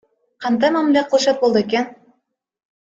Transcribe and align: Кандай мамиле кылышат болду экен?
Кандай 0.41 0.71
мамиле 0.75 1.01
кылышат 1.05 1.37
болду 1.41 1.57
экен? 1.63 1.85